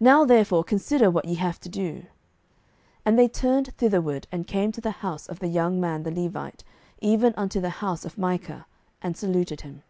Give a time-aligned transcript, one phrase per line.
[0.00, 2.02] now therefore consider what ye have to do.
[3.06, 6.10] 07:018:015 And they turned thitherward, and came to the house of the young man the
[6.10, 6.62] Levite,
[7.00, 8.66] even unto the house of Micah,
[9.00, 9.82] and saluted him.